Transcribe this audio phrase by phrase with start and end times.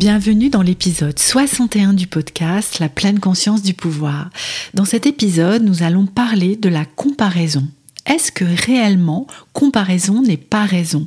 [0.00, 4.30] Bienvenue dans l'épisode 61 du podcast La pleine conscience du pouvoir.
[4.72, 7.68] Dans cet épisode, nous allons parler de la comparaison.
[8.06, 11.06] Est-ce que réellement comparaison n'est pas raison?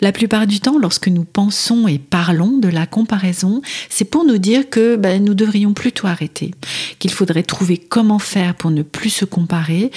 [0.00, 4.38] La plupart du temps, lorsque nous pensons et parlons de la comparaison, c'est pour nous
[4.38, 6.52] dire que ben, nous devrions plutôt arrêter,
[6.98, 9.90] qu'il faudrait trouver comment faire pour ne plus se comparer,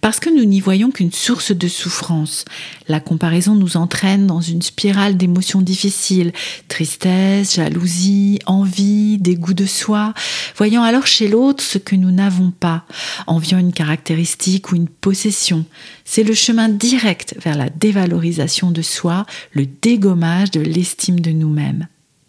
[0.00, 2.44] parce que nous n'y voyons qu'une source de souffrance.
[2.88, 6.32] La comparaison nous entraîne dans une spirale d'émotions difficiles,
[6.68, 10.14] tristesse, jalousie, envie, dégoût de soi,
[10.56, 12.84] voyant alors chez l'autre ce que nous n'avons pas,
[13.26, 15.64] enviant une caractéristique ou une possession.
[16.04, 19.01] C'est le chemin direct vers la dévalorisation de soi
[19.52, 21.88] le dégommage de l'estime de nous-mêmes.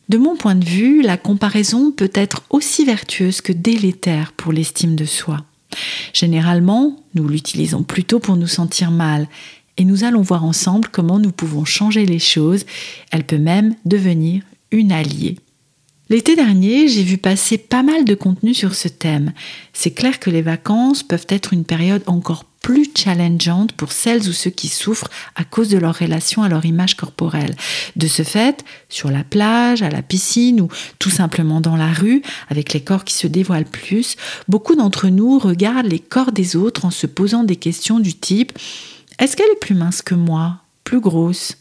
[0.09, 4.95] De mon point de vue, la comparaison peut être aussi vertueuse que délétère pour l'estime
[4.95, 5.45] de soi.
[6.13, 9.27] Généralement, nous l'utilisons plutôt pour nous sentir mal,
[9.77, 12.65] et nous allons voir ensemble comment nous pouvons changer les choses.
[13.11, 15.37] Elle peut même devenir une alliée.
[16.09, 19.33] L'été dernier, j'ai vu passer pas mal de contenu sur ce thème.
[19.71, 24.33] C'est clair que les vacances peuvent être une période encore plus challengeante pour celles ou
[24.33, 27.55] ceux qui souffrent à cause de leur relation à leur image corporelle.
[27.95, 32.23] De ce fait, sur la plage, à la piscine ou tout simplement dans la rue,
[32.49, 34.15] avec les corps qui se dévoilent plus,
[34.47, 38.57] beaucoup d'entre nous regardent les corps des autres en se posant des questions du type
[39.19, 40.61] Est-ce qu'elle est plus mince que moi?
[40.85, 41.57] Plus grosse?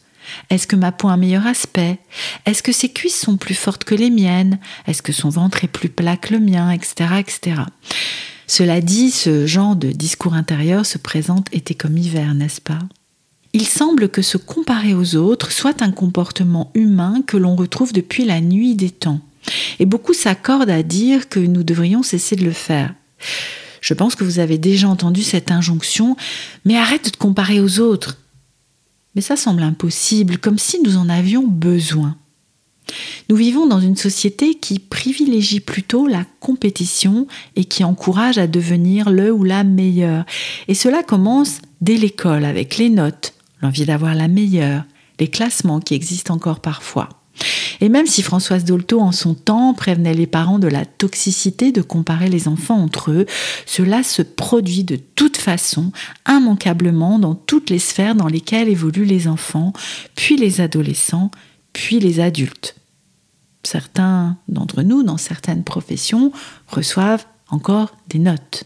[0.49, 1.99] Est-ce que ma peau a un meilleur aspect?
[2.45, 4.57] Est-ce que ses cuisses sont plus fortes que les miennes?
[4.87, 7.63] Est-ce que son ventre est plus plat que le mien etc., etc.
[8.47, 12.79] Cela dit, ce genre de discours intérieur se présente été comme hiver, n'est-ce pas?
[13.53, 18.25] Il semble que se comparer aux autres soit un comportement humain que l'on retrouve depuis
[18.25, 19.21] la nuit des temps.
[19.79, 22.93] Et beaucoup s'accordent à dire que nous devrions cesser de le faire.
[23.81, 26.15] Je pense que vous avez déjà entendu cette injonction,
[26.65, 28.17] mais arrête de te comparer aux autres.
[29.13, 32.17] Mais ça semble impossible, comme si nous en avions besoin.
[33.29, 39.09] Nous vivons dans une société qui privilégie plutôt la compétition et qui encourage à devenir
[39.09, 40.25] le ou la meilleure.
[40.67, 44.83] Et cela commence dès l'école avec les notes, l'envie d'avoir la meilleure,
[45.19, 47.09] les classements qui existent encore parfois.
[47.81, 51.81] Et même si Françoise Dolto en son temps prévenait les parents de la toxicité de
[51.81, 53.25] comparer les enfants entre eux,
[53.65, 55.91] cela se produit de toute façon
[56.29, 59.73] immanquablement dans toutes les sphères dans lesquelles évoluent les enfants,
[60.15, 61.31] puis les adolescents,
[61.73, 62.75] puis les adultes.
[63.63, 66.31] Certains d'entre nous, dans certaines professions,
[66.67, 68.65] reçoivent encore des notes.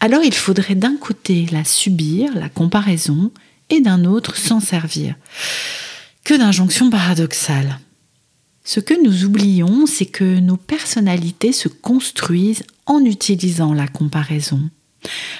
[0.00, 3.30] Alors il faudrait d'un côté la subir, la comparaison,
[3.68, 5.14] et d'un autre s'en servir.
[6.24, 7.78] Que d'injonctions paradoxales.
[8.64, 14.60] Ce que nous oublions, c'est que nos personnalités se construisent en utilisant la comparaison.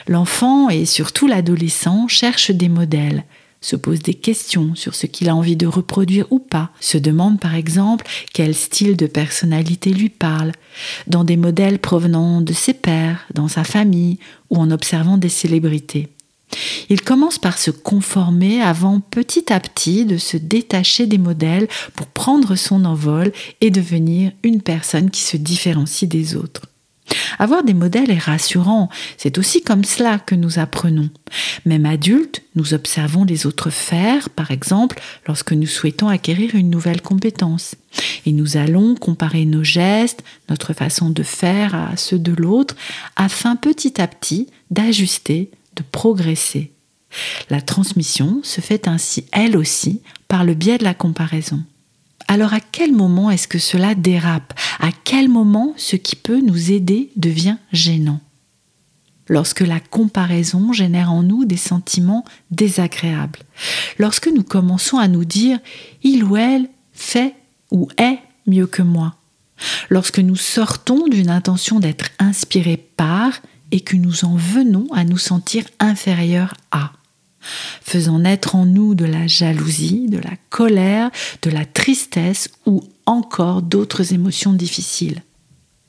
[0.08, 3.24] L'enfant et surtout l'adolescent cherchent des modèles,
[3.60, 7.38] se pose des questions sur ce qu'il a envie de reproduire ou pas, se demande
[7.38, 10.52] par exemple quel style de personnalité lui parle,
[11.06, 16.08] dans des modèles provenant de ses pères, dans sa famille ou en observant des célébrités.
[16.88, 22.06] Il commence par se conformer avant petit à petit de se détacher des modèles pour
[22.06, 26.62] prendre son envol et devenir une personne qui se différencie des autres.
[27.38, 31.10] Avoir des modèles est rassurant, c'est aussi comme cela que nous apprenons.
[31.64, 37.02] Même adultes, nous observons les autres faire, par exemple, lorsque nous souhaitons acquérir une nouvelle
[37.02, 37.74] compétence.
[38.26, 42.76] Et nous allons comparer nos gestes, notre façon de faire à ceux de l'autre,
[43.16, 46.72] afin petit à petit d'ajuster, de progresser.
[47.48, 51.62] La transmission se fait ainsi, elle aussi, par le biais de la comparaison.
[52.30, 54.54] Alors à quel moment est-ce que cela dérape?
[54.78, 58.20] À quel moment ce qui peut nous aider devient gênant?
[59.26, 63.40] Lorsque la comparaison génère en nous des sentiments désagréables.
[63.98, 65.58] Lorsque nous commençons à nous dire
[66.04, 67.34] il ou elle fait
[67.72, 69.16] ou est mieux que moi.
[69.88, 73.40] Lorsque nous sortons d'une intention d'être inspiré par
[73.72, 76.92] et que nous en venons à nous sentir inférieurs à,
[77.40, 81.10] faisant naître en nous de la jalousie, de la colère,
[81.42, 85.22] de la tristesse ou encore d'autres émotions difficiles.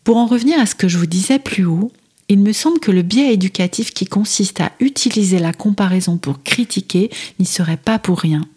[0.03, 1.92] Pour en revenir à ce que je vous disais plus haut,
[2.31, 7.09] il me semble que le biais éducatif qui consiste à utiliser la comparaison pour critiquer
[7.39, 8.48] n'y serait pas pour rien.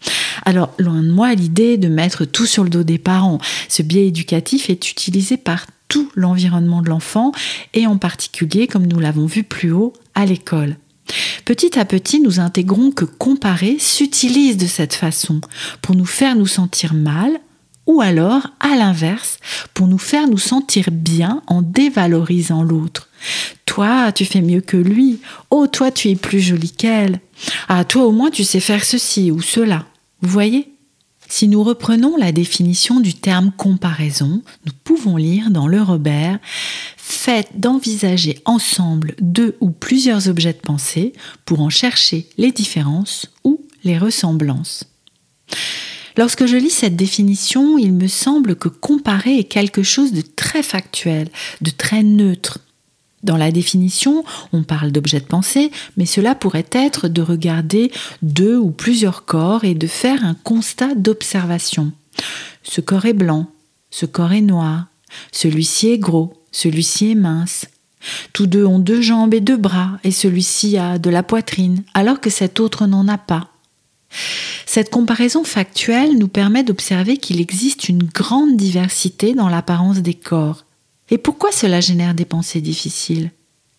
[0.44, 3.40] Alors, loin de moi l'idée de mettre tout sur le dos des parents.
[3.68, 7.32] Ce biais éducatif est utilisé par tout l'environnement de l'enfant
[7.72, 10.76] et en particulier, comme nous l'avons vu plus haut, à l'école.
[11.44, 15.40] Petit à petit, nous intégrons que comparer s'utilise de cette façon
[15.82, 17.40] pour nous faire nous sentir mal
[17.86, 19.38] ou alors, à l'inverse,
[19.74, 23.08] pour nous faire nous sentir bien en dévalorisant l'autre.
[23.66, 25.20] Toi, tu fais mieux que lui.
[25.50, 27.20] Oh, toi, tu es plus jolie qu'elle.
[27.68, 29.84] Ah, toi, au moins, tu sais faire ceci ou cela.
[30.22, 30.70] Vous voyez?
[31.28, 36.38] Si nous reprenons la définition du terme comparaison, nous pouvons lire dans le Robert
[37.06, 41.12] Faites d'envisager ensemble deux ou plusieurs objets de pensée
[41.44, 44.84] pour en chercher les différences ou les ressemblances.
[46.16, 50.62] Lorsque je lis cette définition, il me semble que comparer est quelque chose de très
[50.62, 51.28] factuel,
[51.60, 52.60] de très neutre.
[53.22, 54.24] Dans la définition,
[54.54, 57.92] on parle d'objet de pensée, mais cela pourrait être de regarder
[58.22, 61.92] deux ou plusieurs corps et de faire un constat d'observation.
[62.62, 63.50] Ce corps est blanc,
[63.90, 64.86] ce corps est noir,
[65.32, 67.66] celui-ci est gros, celui-ci est mince.
[68.32, 72.20] Tous deux ont deux jambes et deux bras, et celui-ci a de la poitrine, alors
[72.20, 73.48] que cet autre n'en a pas.
[74.64, 80.64] Cette comparaison factuelle nous permet d'observer qu'il existe une grande diversité dans l'apparence des corps.
[81.10, 83.30] Et pourquoi cela génère des pensées difficiles?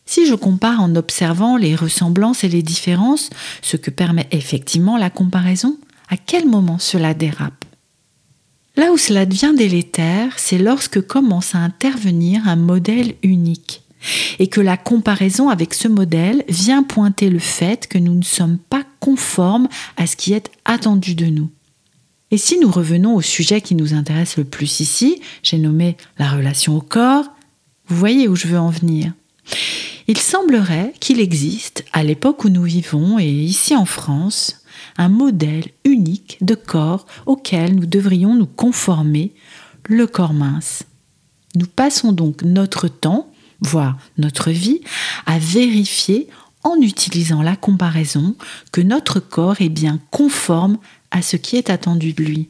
[0.06, 3.30] Si je compare en observant les ressemblances et les différences,
[3.62, 5.78] ce que permet effectivement la comparaison,
[6.10, 7.66] à quel moment cela dérape?
[8.78, 13.84] Là où cela devient délétère, c'est lorsque commence à intervenir un modèle unique
[14.38, 18.58] et que la comparaison avec ce modèle vient pointer le fait que nous ne sommes
[18.58, 19.68] pas conformes
[19.98, 21.50] à ce qui est attendu de nous.
[22.32, 26.30] Et si nous revenons au sujet qui nous intéresse le plus ici, j'ai nommé la
[26.30, 27.26] relation au corps,
[27.88, 29.14] vous voyez où je veux en venir.
[30.08, 34.65] Il semblerait qu'il existe, à l'époque où nous vivons et ici en France,
[34.98, 39.34] un modèle unique de corps auquel nous devrions nous conformer,
[39.88, 40.84] le corps mince.
[41.56, 43.30] Nous passons donc notre temps
[43.62, 44.82] voire notre vie,
[45.26, 46.28] à vérifier
[46.64, 48.36] en utilisant la comparaison
[48.72, 50.78] que notre corps est bien conforme
[51.12, 52.50] à ce qui est attendu de lui.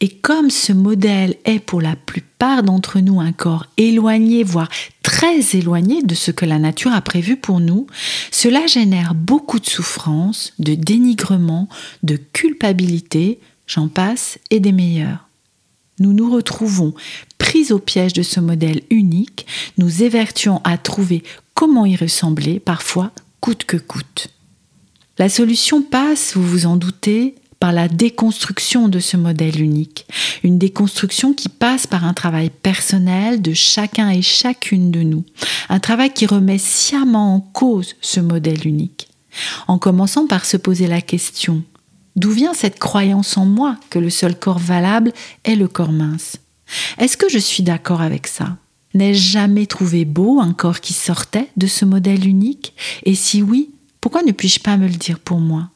[0.00, 4.68] Et comme ce modèle est pour la plupart d'entre nous un corps éloigné, voire
[5.02, 7.86] très éloigné de ce que la nature a prévu pour nous,
[8.30, 11.68] cela génère beaucoup de souffrance, de dénigrement,
[12.02, 15.26] de culpabilité, j'en passe, et des meilleurs
[15.98, 16.94] nous nous retrouvons
[17.38, 19.46] pris au piège de ce modèle unique,
[19.78, 21.22] nous évertuons à trouver
[21.54, 24.28] comment y ressembler, parfois coûte que coûte.
[25.18, 30.06] La solution passe, vous vous en doutez, par la déconstruction de ce modèle unique,
[30.44, 35.24] une déconstruction qui passe par un travail personnel de chacun et chacune de nous,
[35.68, 39.08] un travail qui remet sciemment en cause ce modèle unique,
[39.66, 41.64] en commençant par se poser la question
[42.14, 45.12] D'où vient cette croyance en moi que le seul corps valable
[45.42, 46.36] est le corps mince?
[46.98, 48.58] Est-ce que je suis d'accord avec ça?
[48.94, 52.74] N'ai-je jamais trouvé beau un corps qui sortait de ce modèle unique?
[53.02, 53.70] Et si oui,
[54.00, 55.70] pourquoi ne puis-je pas me le dire pour moi?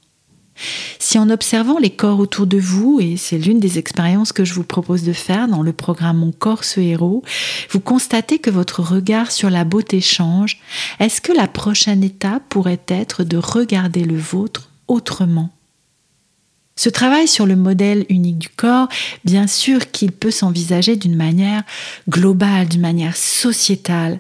[0.98, 4.54] Si en observant les corps autour de vous, et c'est l'une des expériences que je
[4.54, 7.22] vous propose de faire dans le programme Mon corps ce héros,
[7.70, 10.60] vous constatez que votre regard sur la beauté change,
[10.98, 15.50] est-ce que la prochaine étape pourrait être de regarder le vôtre autrement?
[16.80, 18.88] Ce travail sur le modèle unique du corps,
[19.26, 21.62] bien sûr qu'il peut s'envisager d'une manière
[22.08, 24.18] globale, d'une manière sociétale.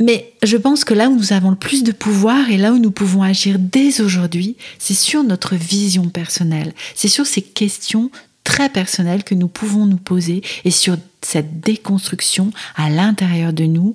[0.00, 2.78] Mais je pense que là où nous avons le plus de pouvoir et là où
[2.78, 8.10] nous pouvons agir dès aujourd'hui, c'est sur notre vision personnelle, c'est sur ces questions
[8.44, 13.94] très personnelles que nous pouvons nous poser et sur cette déconstruction à l'intérieur de nous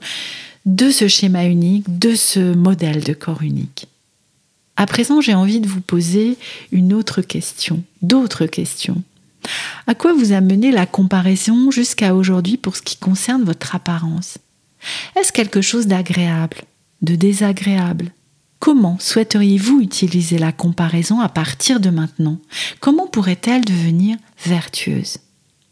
[0.65, 3.88] de ce schéma unique, de ce modèle de corps unique.
[4.75, 6.38] À présent, j'ai envie de vous poser
[6.72, 9.01] une autre question, d'autres questions.
[9.88, 14.38] À quoi vous a mené la comparaison jusqu'à aujourd'hui pour ce qui concerne votre apparence?
[15.16, 16.58] Est-ce quelque chose d'agréable,
[17.02, 18.12] de désagréable?
[18.60, 22.40] Comment souhaiteriez-vous utiliser la comparaison à partir de maintenant?
[22.80, 25.18] Comment pourrait-elle devenir vertueuse?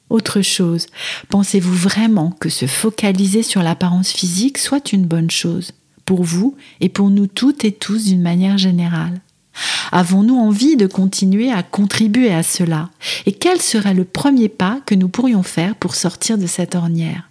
[0.10, 0.88] Autre chose,
[1.30, 5.72] pensez-vous vraiment que se focaliser sur l'apparence physique soit une bonne chose?
[6.04, 9.22] Pour vous et pour nous toutes et tous d'une manière générale.
[9.94, 12.90] Avons-nous envie de continuer à contribuer à cela?
[13.26, 17.30] Et quel serait le premier pas que nous pourrions faire pour sortir de cette ornière?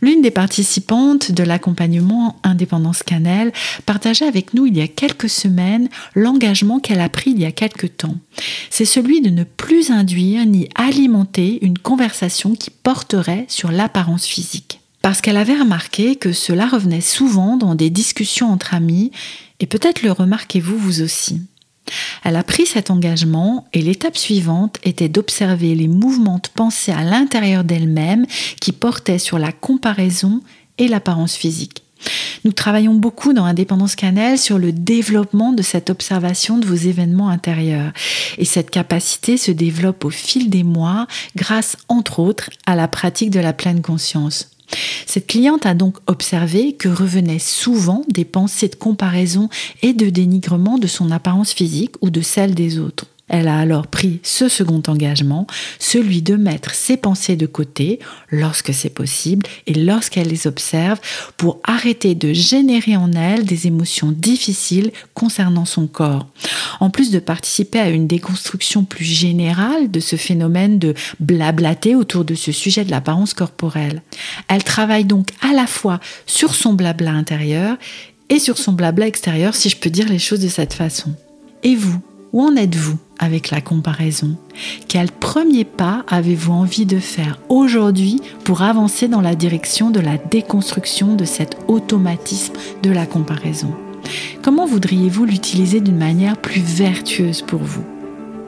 [0.00, 3.52] L'une des participantes de l'accompagnement Indépendance Cannelle
[3.86, 7.52] partageait avec nous il y a quelques semaines l'engagement qu'elle a pris il y a
[7.52, 8.16] quelques temps.
[8.70, 14.80] C'est celui de ne plus induire ni alimenter une conversation qui porterait sur l'apparence physique.
[15.02, 19.12] Parce qu'elle avait remarqué que cela revenait souvent dans des discussions entre amis,
[19.60, 21.40] et peut-être le remarquez-vous vous aussi.
[22.24, 27.02] Elle a pris cet engagement et l'étape suivante était d'observer les mouvements de pensée à
[27.02, 28.26] l'intérieur d'elle-même
[28.60, 30.40] qui portaient sur la comparaison
[30.78, 31.82] et l'apparence physique.
[32.44, 37.28] Nous travaillons beaucoup dans Indépendance Cannelle sur le développement de cette observation de vos événements
[37.28, 37.92] intérieurs.
[38.38, 43.30] Et cette capacité se développe au fil des mois grâce, entre autres, à la pratique
[43.30, 44.50] de la pleine conscience.
[45.06, 49.48] Cette cliente a donc observé que revenaient souvent des pensées de comparaison
[49.82, 53.06] et de dénigrement de son apparence physique ou de celle des autres.
[53.28, 55.48] Elle a alors pris ce second engagement,
[55.80, 57.98] celui de mettre ses pensées de côté
[58.30, 61.00] lorsque c'est possible et lorsqu'elle les observe
[61.36, 66.28] pour arrêter de générer en elle des émotions difficiles concernant son corps.
[66.78, 72.24] En plus de participer à une déconstruction plus générale de ce phénomène de blablater autour
[72.24, 74.02] de ce sujet de l'apparence corporelle.
[74.48, 77.76] Elle travaille donc à la fois sur son blabla intérieur
[78.28, 81.14] et sur son blabla extérieur, si je peux dire les choses de cette façon.
[81.62, 82.00] Et vous,
[82.32, 82.98] où en êtes-vous?
[83.18, 84.36] Avec la comparaison
[84.88, 90.18] Quel premier pas avez-vous envie de faire aujourd'hui pour avancer dans la direction de la
[90.18, 93.74] déconstruction de cet automatisme de la comparaison?
[94.42, 97.84] Comment voudriez-vous l'utiliser d'une manière plus vertueuse pour vous?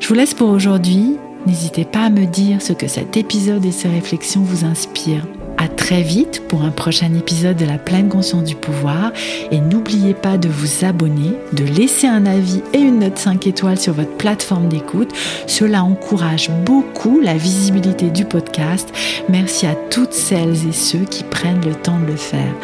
[0.00, 1.16] Je vous laisse pour aujourd'hui.
[1.46, 5.26] N'hésitez pas à me dire ce que cet épisode et ces réflexions vous inspirent.
[5.58, 9.12] À très vite pour un prochain épisode de la pleine conscience du pouvoir
[9.50, 13.78] et n'oubliez pas de vous abonner, de laisser un avis et une note 5 étoiles
[13.78, 15.10] sur votre plateforme d'écoute.
[15.48, 18.88] Cela encourage beaucoup la visibilité du podcast.
[19.28, 22.54] Merci à toutes celles et ceux qui prennent le temps de le faire.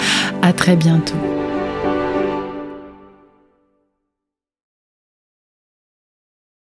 [0.43, 1.44] À très bientôt.